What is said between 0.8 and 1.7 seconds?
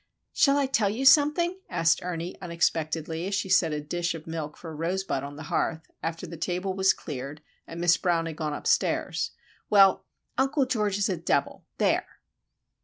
you something?"